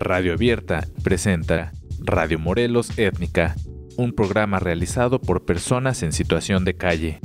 Radio 0.00 0.32
Abierta 0.32 0.86
presenta 1.02 1.72
Radio 2.00 2.38
Morelos 2.38 2.98
Étnica, 2.98 3.54
un 3.96 4.12
programa 4.12 4.58
realizado 4.58 5.20
por 5.20 5.44
personas 5.44 6.02
en 6.02 6.12
situación 6.12 6.64
de 6.64 6.76
calle. 6.76 7.20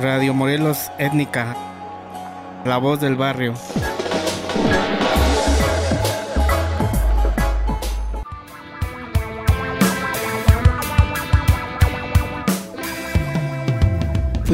Radio 0.00 0.34
Morelos 0.34 0.90
Étnica, 0.98 1.56
la 2.64 2.78
voz 2.78 3.00
del 3.00 3.16
barrio. 3.16 3.54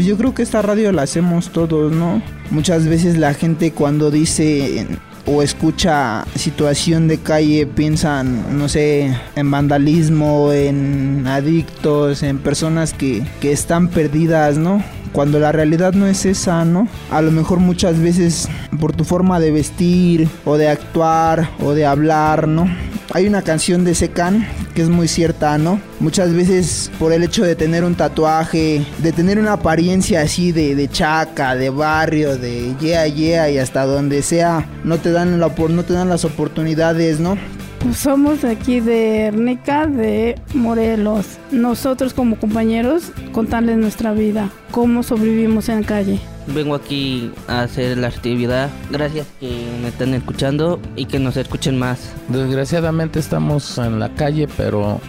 Pues 0.00 0.08
yo 0.08 0.16
creo 0.16 0.32
que 0.32 0.42
esta 0.42 0.62
radio 0.62 0.92
la 0.92 1.02
hacemos 1.02 1.50
todos, 1.50 1.92
¿no? 1.92 2.22
Muchas 2.50 2.86
veces 2.86 3.18
la 3.18 3.34
gente 3.34 3.72
cuando 3.72 4.10
dice 4.10 4.86
o 5.26 5.42
escucha 5.42 6.24
situación 6.36 7.06
de 7.06 7.18
calle 7.18 7.66
piensan, 7.66 8.56
no 8.58 8.70
sé, 8.70 9.14
en 9.36 9.50
vandalismo, 9.50 10.54
en 10.54 11.26
adictos, 11.26 12.22
en 12.22 12.38
personas 12.38 12.94
que, 12.94 13.22
que 13.42 13.52
están 13.52 13.88
perdidas, 13.88 14.56
¿no? 14.56 14.82
cuando 15.12 15.38
la 15.40 15.52
realidad 15.52 15.92
no 15.92 16.06
es 16.06 16.24
esa, 16.24 16.64
¿no? 16.64 16.86
A 17.10 17.20
lo 17.20 17.32
mejor 17.32 17.58
muchas 17.58 17.98
veces 17.98 18.48
por 18.80 18.92
tu 18.92 19.04
forma 19.04 19.40
de 19.40 19.50
vestir 19.50 20.28
o 20.44 20.56
de 20.56 20.68
actuar 20.68 21.50
o 21.58 21.72
de 21.74 21.84
hablar, 21.84 22.46
¿no? 22.48 22.66
Hay 23.12 23.26
una 23.26 23.42
canción 23.42 23.84
de 23.84 23.96
Secan 23.96 24.46
que 24.74 24.82
es 24.82 24.88
muy 24.88 25.08
cierta, 25.08 25.58
¿no? 25.58 25.80
Muchas 25.98 26.34
veces 26.34 26.90
por 26.98 27.12
el 27.12 27.22
hecho 27.22 27.44
de 27.44 27.56
tener 27.56 27.84
un 27.84 27.94
tatuaje, 27.94 28.84
de 28.98 29.12
tener 29.12 29.38
una 29.38 29.54
apariencia 29.54 30.22
así 30.22 30.52
de, 30.52 30.74
de 30.74 30.88
chaca, 30.88 31.54
de 31.54 31.70
barrio, 31.70 32.36
de 32.36 32.74
yeah, 32.80 33.06
yeah 33.06 33.50
y 33.50 33.58
hasta 33.58 33.84
donde 33.84 34.22
sea, 34.22 34.68
no 34.84 34.98
te 34.98 35.12
dan, 35.12 35.40
la, 35.40 35.48
no 35.48 35.84
te 35.84 35.92
dan 35.92 36.08
las 36.08 36.24
oportunidades, 36.24 37.20
¿no? 37.20 37.36
Pues 37.80 37.96
somos 37.96 38.44
aquí 38.44 38.80
de 38.80 39.26
Ernica, 39.26 39.86
de 39.86 40.38
Morelos. 40.52 41.38
Nosotros 41.50 42.12
como 42.12 42.36
compañeros 42.36 43.10
contarles 43.32 43.78
nuestra 43.78 44.12
vida, 44.12 44.50
cómo 44.70 45.02
sobrevivimos 45.02 45.68
en 45.70 45.80
la 45.80 45.86
calle. 45.86 46.20
Vengo 46.54 46.74
aquí 46.74 47.32
a 47.48 47.62
hacer 47.62 47.96
la 47.96 48.08
actividad. 48.08 48.70
Gracias 48.90 49.26
que 49.40 49.66
me 49.80 49.88
están 49.88 50.12
escuchando 50.12 50.78
y 50.94 51.06
que 51.06 51.18
nos 51.18 51.38
escuchen 51.38 51.78
más. 51.78 52.12
Desgraciadamente 52.28 53.18
estamos 53.18 53.78
en 53.78 53.98
la 53.98 54.14
calle, 54.14 54.46
pero 54.56 55.00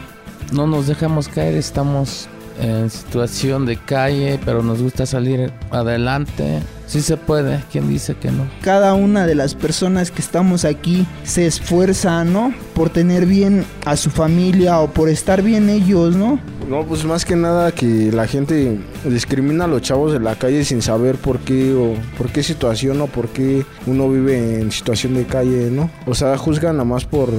no 0.53 0.65
nos 0.65 0.87
dejamos 0.87 1.27
caer. 1.27 1.55
Estamos 1.55 2.29
en 2.61 2.89
situación 2.89 3.65
de 3.65 3.77
calle, 3.77 4.39
pero 4.45 4.63
nos 4.63 4.81
gusta 4.81 5.05
salir 5.05 5.51
adelante. 5.71 6.61
Sí 6.85 7.01
se 7.01 7.15
puede, 7.17 7.63
¿quién 7.71 7.87
dice 7.87 8.15
que 8.15 8.31
no? 8.31 8.45
Cada 8.61 8.93
una 8.93 9.25
de 9.25 9.33
las 9.33 9.55
personas 9.55 10.11
que 10.11 10.21
estamos 10.21 10.65
aquí 10.65 11.07
se 11.23 11.47
esfuerza, 11.47 12.23
¿no? 12.25 12.53
Por 12.73 12.89
tener 12.89 13.25
bien 13.25 13.65
a 13.85 13.95
su 13.95 14.09
familia 14.09 14.79
o 14.79 14.91
por 14.91 15.07
estar 15.09 15.41
bien 15.41 15.69
ellos, 15.69 16.15
¿no? 16.15 16.39
No, 16.69 16.85
pues 16.85 17.05
más 17.05 17.25
que 17.25 17.35
nada 17.35 17.71
que 17.71 18.11
la 18.11 18.27
gente 18.27 18.79
discrimina 19.05 19.65
a 19.65 19.67
los 19.67 19.81
chavos 19.81 20.11
de 20.11 20.19
la 20.19 20.35
calle 20.35 20.63
sin 20.63 20.81
saber 20.81 21.15
por 21.15 21.39
qué 21.39 21.73
o 21.73 21.95
por 22.17 22.29
qué 22.29 22.43
situación 22.43 23.01
o 23.01 23.07
por 23.07 23.29
qué 23.29 23.65
uno 23.87 24.09
vive 24.09 24.59
en 24.59 24.71
situación 24.71 25.13
de 25.15 25.25
calle, 25.25 25.71
¿no? 25.71 25.89
O 26.05 26.13
sea, 26.13 26.37
juzgan 26.37 26.77
nada 26.77 26.85
más 26.85 27.05
por, 27.05 27.29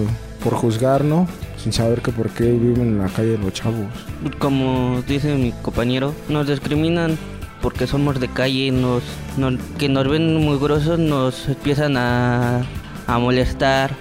por 0.42 0.54
juzgar, 0.54 1.04
¿no? 1.04 1.28
Sin 1.62 1.72
saber 1.72 2.02
que 2.02 2.10
por 2.10 2.30
qué 2.30 2.50
viven 2.50 2.80
en 2.80 2.98
la 2.98 3.08
calle 3.08 3.38
los 3.38 3.52
chavos. 3.52 3.86
Como 4.38 5.02
dice 5.06 5.34
mi 5.36 5.52
compañero, 5.52 6.14
nos 6.28 6.46
discriminan 6.46 7.16
porque 7.60 7.86
somos 7.86 8.18
de 8.18 8.28
calle, 8.28 8.72
nos, 8.72 9.04
que 9.78 9.88
nos 9.88 10.08
ven 10.08 10.36
muy 10.36 10.58
grosos, 10.58 10.98
nos 10.98 11.48
empiezan 11.48 11.96
a, 11.96 12.62
a 13.06 13.18
molestar, 13.18 13.92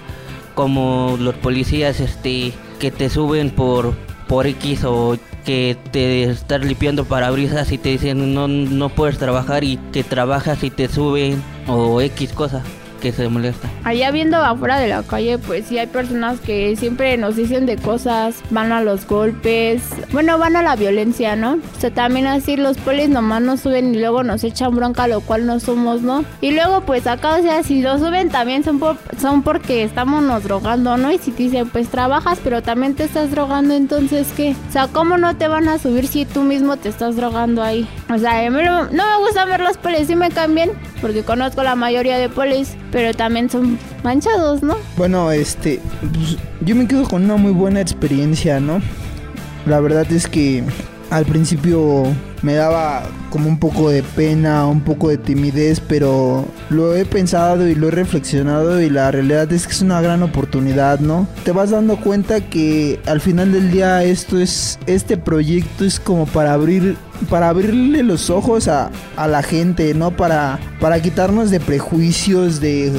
como 0.54 1.16
los 1.18 1.34
policías 1.36 2.00
este, 2.00 2.52
que 2.80 2.90
te 2.90 3.08
suben 3.08 3.50
por, 3.50 3.94
por 4.26 4.46
X 4.46 4.84
o 4.84 5.16
que 5.44 5.76
te 5.92 6.24
están 6.24 6.66
limpiando 6.66 7.04
parabrisas 7.04 7.70
y 7.72 7.78
te 7.78 7.90
dicen 7.90 8.34
no, 8.34 8.46
no 8.48 8.88
puedes 8.90 9.18
trabajar 9.18 9.64
y 9.64 9.76
que 9.92 10.04
trabajas 10.04 10.62
y 10.62 10.70
te 10.70 10.88
suben 10.88 11.42
o 11.66 12.00
X 12.00 12.32
cosa 12.32 12.62
que 13.02 13.12
se 13.12 13.28
molesta. 13.28 13.68
Allá 13.84 14.12
viendo 14.12 14.36
afuera 14.36 14.78
de 14.78 14.88
la 14.88 15.02
calle, 15.02 15.36
pues 15.36 15.66
sí 15.66 15.76
hay 15.78 15.88
personas 15.88 16.38
que 16.40 16.76
siempre 16.76 17.16
nos 17.16 17.34
dicen 17.34 17.66
de 17.66 17.76
cosas, 17.76 18.36
van 18.50 18.70
a 18.70 18.80
los 18.80 19.06
golpes, 19.06 19.82
bueno, 20.12 20.38
van 20.38 20.54
a 20.54 20.62
la 20.62 20.76
violencia, 20.76 21.34
¿no? 21.34 21.54
O 21.54 21.80
sea, 21.80 21.90
también 21.90 22.28
así 22.28 22.56
los 22.56 22.78
polis 22.78 23.08
nomás 23.08 23.42
nos 23.42 23.60
suben 23.60 23.94
y 23.94 23.98
luego 23.98 24.22
nos 24.22 24.44
echan 24.44 24.74
bronca, 24.76 25.08
lo 25.08 25.20
cual 25.20 25.46
no 25.46 25.58
somos, 25.58 26.02
¿no? 26.02 26.24
Y 26.40 26.52
luego 26.52 26.82
pues 26.82 27.06
acá, 27.08 27.36
o 27.36 27.42
sea, 27.42 27.64
si 27.64 27.82
lo 27.82 27.98
suben 27.98 28.30
también 28.30 28.62
son, 28.62 28.80
son 29.20 29.42
porque 29.42 29.82
estamos 29.82 30.22
nos 30.22 30.44
drogando, 30.44 30.96
¿no? 30.96 31.10
Y 31.10 31.18
si 31.18 31.32
te 31.32 31.42
dicen, 31.42 31.68
pues 31.68 31.88
trabajas, 31.88 32.38
pero 32.42 32.62
también 32.62 32.94
te 32.94 33.04
estás 33.04 33.32
drogando, 33.32 33.74
entonces, 33.74 34.28
¿qué? 34.36 34.54
O 34.68 34.72
sea, 34.72 34.86
¿cómo 34.86 35.18
no 35.18 35.36
te 35.36 35.48
van 35.48 35.68
a 35.68 35.78
subir 35.78 36.06
si 36.06 36.24
tú 36.24 36.42
mismo 36.42 36.76
te 36.76 36.88
estás 36.88 37.16
drogando 37.16 37.64
ahí? 37.64 37.88
O 38.14 38.18
sea, 38.18 38.48
no, 38.48 38.84
no 38.84 38.90
me 38.90 39.24
gusta 39.24 39.44
ver 39.44 39.60
los 39.60 39.76
polis, 39.76 40.06
sí 40.06 40.14
me 40.14 40.30
cambian, 40.30 40.70
porque 41.00 41.24
conozco 41.24 41.64
la 41.64 41.74
mayoría 41.74 42.16
de 42.18 42.28
polis, 42.28 42.76
pero 42.92 43.14
también 43.14 43.50
son 43.50 43.78
manchados, 44.04 44.62
¿no? 44.62 44.76
Bueno, 44.96 45.32
este, 45.32 45.80
pues, 46.14 46.36
yo 46.60 46.76
me 46.76 46.86
quedo 46.86 47.08
con 47.08 47.24
una 47.24 47.36
muy 47.36 47.52
buena 47.52 47.80
experiencia, 47.80 48.60
¿no? 48.60 48.80
La 49.66 49.80
verdad 49.80 50.10
es 50.12 50.28
que 50.28 50.62
al 51.12 51.26
principio 51.26 52.04
me 52.40 52.54
daba 52.54 53.02
como 53.28 53.46
un 53.46 53.58
poco 53.58 53.90
de 53.90 54.02
pena, 54.02 54.66
un 54.66 54.80
poco 54.80 55.10
de 55.10 55.18
timidez, 55.18 55.78
pero 55.78 56.46
lo 56.70 56.96
he 56.96 57.04
pensado 57.04 57.68
y 57.68 57.74
lo 57.74 57.88
he 57.88 57.90
reflexionado 57.90 58.80
y 58.80 58.88
la 58.88 59.10
realidad 59.10 59.52
es 59.52 59.66
que 59.66 59.74
es 59.74 59.82
una 59.82 60.00
gran 60.00 60.22
oportunidad, 60.22 61.00
¿no? 61.00 61.28
Te 61.44 61.52
vas 61.52 61.68
dando 61.68 61.98
cuenta 61.98 62.40
que 62.40 62.98
al 63.04 63.20
final 63.20 63.52
del 63.52 63.70
día 63.70 64.02
esto 64.02 64.38
es 64.38 64.78
este 64.86 65.18
proyecto 65.18 65.84
es 65.84 66.00
como 66.00 66.24
para 66.24 66.54
abrir 66.54 66.96
para 67.28 67.50
abrirle 67.50 68.02
los 68.02 68.30
ojos 68.30 68.66
a, 68.66 68.90
a 69.16 69.28
la 69.28 69.42
gente, 69.42 69.92
¿no? 69.92 70.16
Para 70.16 70.58
para 70.80 71.02
quitarnos 71.02 71.50
de 71.50 71.60
prejuicios 71.60 72.58
de 72.58 72.90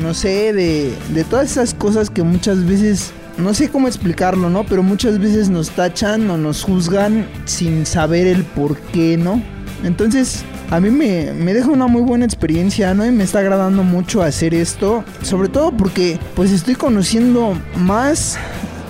no 0.00 0.14
sé, 0.14 0.52
de, 0.52 0.94
de 1.12 1.24
todas 1.24 1.50
esas 1.50 1.74
cosas 1.74 2.10
que 2.10 2.22
muchas 2.22 2.64
veces 2.64 3.12
no 3.38 3.54
sé 3.54 3.68
cómo 3.70 3.88
explicarlo, 3.88 4.50
¿no? 4.50 4.64
Pero 4.64 4.82
muchas 4.82 5.18
veces 5.18 5.48
nos 5.48 5.70
tachan 5.70 6.28
o 6.30 6.36
nos 6.36 6.62
juzgan 6.62 7.26
sin 7.44 7.86
saber 7.86 8.26
el 8.26 8.44
por 8.44 8.76
qué, 8.76 9.16
¿no? 9.16 9.42
Entonces, 9.84 10.44
a 10.70 10.80
mí 10.80 10.90
me, 10.90 11.32
me, 11.32 11.54
deja 11.54 11.70
una 11.70 11.86
muy 11.86 12.02
buena 12.02 12.24
experiencia, 12.24 12.92
¿no? 12.94 13.06
Y 13.06 13.10
me 13.12 13.24
está 13.24 13.38
agradando 13.38 13.84
mucho 13.84 14.22
hacer 14.22 14.54
esto. 14.54 15.04
Sobre 15.22 15.48
todo 15.48 15.70
porque, 15.70 16.18
pues, 16.34 16.50
estoy 16.50 16.74
conociendo 16.74 17.56
más 17.76 18.36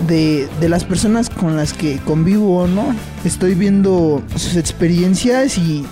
de, 0.06 0.48
de 0.60 0.68
las 0.68 0.84
personas 0.84 1.28
con 1.28 1.56
las 1.56 1.74
que 1.74 1.98
convivo, 1.98 2.66
¿no? 2.66 2.94
Estoy 3.24 3.54
viendo 3.54 4.22
sus 4.34 4.56
experiencias 4.56 5.58
y 5.58 5.84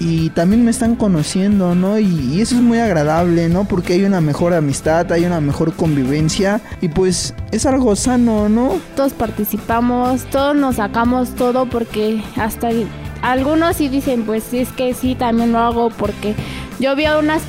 y 0.00 0.30
también 0.30 0.64
me 0.64 0.70
están 0.70 0.96
conociendo, 0.96 1.74
¿no? 1.74 1.98
Y, 1.98 2.40
eso 2.40 2.56
es 2.56 2.62
muy 2.62 2.78
agradable, 2.78 3.48
¿no? 3.48 3.64
Porque 3.64 3.94
hay 3.94 4.04
una 4.04 4.20
mejor 4.20 4.54
amistad, 4.54 5.10
hay 5.12 5.24
una 5.24 5.40
mejor 5.40 5.74
convivencia 5.74 6.60
y 6.80 6.88
pues 6.88 7.34
es 7.50 7.66
algo 7.66 7.94
sano, 7.96 8.48
¿no? 8.48 8.74
Todos 8.96 9.12
participamos, 9.12 10.24
todos 10.24 10.56
nos 10.56 10.76
sacamos 10.76 11.34
todo 11.34 11.66
porque 11.66 12.22
hasta 12.36 12.70
algunos 13.22 13.76
sí 13.76 13.88
dicen, 13.88 14.24
pues 14.24 14.52
es 14.52 14.70
que 14.72 14.94
sí, 14.94 15.14
también 15.14 15.52
lo 15.52 15.58
hago 15.58 15.90
porque 15.90 16.34
yo 16.78 16.94
vi 16.96 17.04
a 17.04 17.18
unas, 17.18 17.42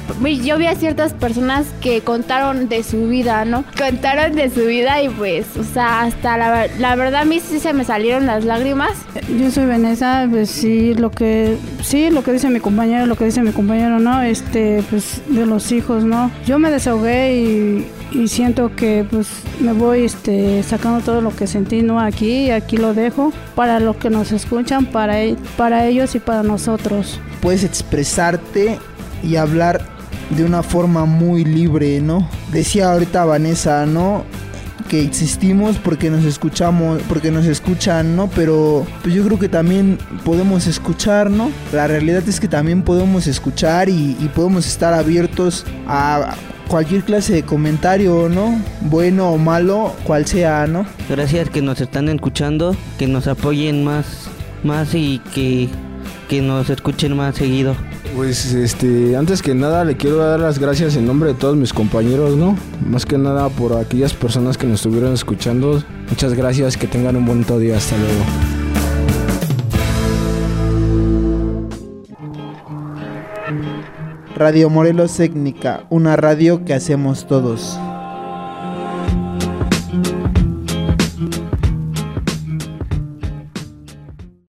yo 0.44 0.58
vi 0.58 0.68
a 0.68 0.76
ciertas 0.76 1.14
personas 1.14 1.66
que 1.82 2.02
contaron 2.02 2.70
de 2.70 2.84
su 2.84 3.08
vida, 3.08 3.46
¿no? 3.46 3.64
Contaron 3.78 4.36
de 4.36 4.50
su 4.50 4.66
vida 4.66 5.02
y 5.02 5.10
pues, 5.10 5.46
o 5.58 5.64
sea, 5.64 6.04
hasta 6.04 6.38
la, 6.38 6.68
la 6.80 6.96
verdad 6.96 7.22
a 7.22 7.26
mí 7.26 7.40
sí 7.40 7.60
se 7.60 7.74
me 7.74 7.84
salieron 7.84 8.26
las 8.26 8.46
lágrimas. 8.46 8.92
Yo 9.40 9.52
soy 9.52 9.66
Vanessa, 9.66 10.28
pues 10.30 10.50
sí, 10.50 10.94
lo 10.94 11.12
que, 11.12 11.58
sí, 11.82 12.10
lo 12.10 12.24
que 12.24 12.34
dice 12.34 12.50
mi 12.50 12.60
compañero, 12.60 13.06
lo 13.06 13.16
que 13.16 13.26
dice 13.26 13.42
mi 13.42 13.52
compañero, 13.52 14.00
¿no? 14.00 14.22
Este, 14.22 14.84
pues 14.90 15.22
de 15.28 15.46
los 15.46 15.72
hijos, 15.72 16.04
¿no? 16.04 16.32
Yo 16.46 16.60
me 16.60 16.72
desahogué 16.72 17.36
y, 17.36 17.88
y 18.12 18.28
siento 18.28 18.76
que 18.76 19.06
pues 19.10 19.28
me 19.60 19.74
voy 19.74 20.04
este, 20.04 20.64
sacando 20.64 21.02
todo 21.02 21.22
lo 21.22 21.36
que 21.36 21.48
sentí, 21.48 21.82
¿no? 21.82 22.00
Aquí, 22.00 22.52
aquí 22.52 22.78
lo 22.78 22.94
dejo 22.94 23.34
para 23.56 23.80
los 23.80 23.96
que 23.98 24.10
nos 24.10 24.32
escuchan, 24.32 24.86
para, 24.86 25.16
para 25.58 25.86
ellos 25.88 26.16
y 26.16 26.20
para 26.20 26.44
nosotros. 26.44 27.20
Puedes 27.42 27.64
expresarte 27.64 28.80
y 29.24 29.38
hablar 29.38 29.82
de 30.30 30.44
una 30.44 30.64
forma 30.64 31.06
muy 31.06 31.44
libre, 31.46 32.02
¿no? 32.02 32.28
Decía 32.52 32.92
ahorita 32.92 33.26
Vanessa, 33.26 33.86
¿no? 33.86 34.26
Que 34.90 35.02
existimos 35.02 35.78
porque 35.78 36.10
nos 36.10 36.26
escuchamos, 36.26 37.02
porque 37.08 37.32
nos 37.32 37.46
escuchan, 37.46 38.16
¿no? 38.16 38.30
Pero 38.36 38.86
pues 39.02 39.16
yo 39.16 39.24
creo 39.26 39.40
que 39.40 39.50
también 39.50 39.98
podemos 40.24 40.68
escuchar, 40.68 41.32
¿no? 41.32 41.52
La 41.72 41.88
realidad 41.88 42.24
es 42.28 42.40
que 42.40 42.48
también 42.48 42.84
podemos 42.84 43.28
escuchar 43.28 43.90
y, 43.90 44.18
y 44.20 44.30
podemos 44.34 44.68
estar 44.68 44.94
abiertos 44.94 45.66
a 45.88 46.36
cualquier 46.68 47.04
clase 47.04 47.34
de 47.34 47.44
comentario, 47.44 48.30
¿no? 48.30 48.60
Bueno 48.82 49.32
o 49.32 49.38
malo, 49.38 49.96
cual 50.04 50.26
sea, 50.26 50.68
¿no? 50.68 50.86
Gracias 51.10 51.50
que 51.50 51.62
nos 51.62 51.80
están 51.82 52.10
escuchando, 52.10 52.76
que 52.98 53.08
nos 53.08 53.28
apoyen 53.28 53.84
más, 53.84 54.28
más 54.64 54.94
y 54.96 55.20
que, 55.34 55.70
que 56.30 56.42
nos 56.42 56.70
escuchen 56.70 57.16
más 57.16 57.36
seguido. 57.36 57.76
Pues 58.16 58.54
este, 58.54 59.18
antes 59.18 59.42
que 59.42 59.56
nada 59.56 59.84
le 59.84 59.98
quiero 59.98 60.18
dar 60.18 60.40
las 60.40 60.60
gracias 60.60 60.96
en 60.96 61.08
nombre 61.08 61.34
de 61.34 61.36
todos 61.36 61.56
mis 61.56 61.74
compañeros, 61.74 62.38
¿no? 62.38 62.56
Más 62.86 63.06
que 63.06 63.18
nada 63.18 63.50
por 63.50 63.74
aquellas 63.74 64.14
personas 64.14 64.58
que 64.58 64.68
nos 64.68 64.82
estuvieron 64.82 65.14
escuchando. 65.14 65.84
Muchas 66.10 66.34
gracias, 66.36 66.78
que 66.78 66.86
tengan 66.86 67.16
un 67.16 67.26
bonito 67.26 67.58
día, 67.58 67.78
hasta 67.78 67.96
luego. 67.98 68.24
Radio 74.36 74.70
Morelos 74.70 75.16
Técnica, 75.18 75.86
una 75.90 76.16
radio 76.16 76.66
que 76.66 76.74
hacemos 76.74 77.28
todos. 77.28 77.80